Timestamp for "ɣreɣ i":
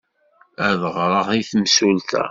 0.95-1.41